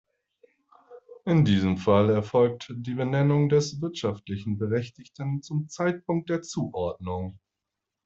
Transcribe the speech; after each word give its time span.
In 1.27 1.45
diesem 1.45 1.77
Fall 1.77 2.09
erfolgt 2.09 2.73
die 2.75 2.95
Benennung 2.95 3.49
des 3.49 3.79
wirtschaftlichen 3.83 4.57
Berechtigten 4.57 5.43
zum 5.43 5.69
Zeitpunkt 5.69 6.31
der 6.31 6.41
Zuordnung. 6.41 7.37